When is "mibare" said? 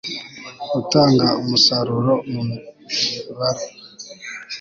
2.49-3.65